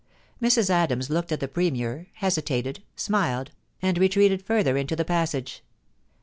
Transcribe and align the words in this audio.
Mrs. 0.41 0.71
Adams 0.71 1.11
looked 1.11 1.31
at 1.31 1.41
the 1.41 1.47
Premier, 1.47 2.07
hesitated, 2.13 2.81
smiled, 2.95 3.51
and 3.83 3.99
retreated 3.99 4.41
further 4.43 4.75
into 4.75 4.95
the 4.95 5.05
passage. 5.05 5.63